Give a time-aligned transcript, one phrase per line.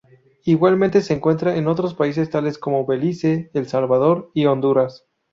[0.45, 5.05] Igualmente se encuentran en otros países tales como Belice, El Salvador y Honduras.